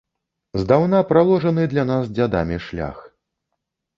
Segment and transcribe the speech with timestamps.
[0.61, 2.97] Здаўна праложаны для нас дзядамі шлях.